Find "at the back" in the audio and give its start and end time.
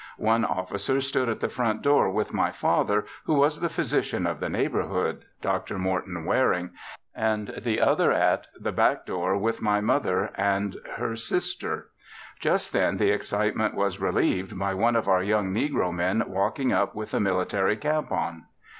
8.11-9.05